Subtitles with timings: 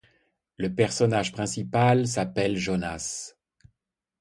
[0.57, 3.35] Le personnage principal s'appelle Jonas.